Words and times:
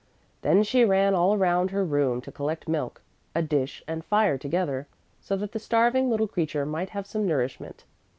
Then 0.41 0.63
she 0.63 0.83
ran 0.83 1.13
all 1.13 1.35
around 1.35 1.69
her 1.69 1.85
room 1.85 2.21
to 2.21 2.31
collect 2.31 2.67
milk, 2.67 3.03
a 3.35 3.43
dish 3.43 3.83
and 3.87 4.03
fire 4.03 4.35
together, 4.35 4.87
so 5.19 5.37
that 5.37 5.51
the 5.51 5.59
starving 5.59 6.09
little 6.09 6.27
creature 6.27 6.65
might 6.65 6.89
have 6.89 7.05
some 7.05 7.27
nourishment. 7.27 7.83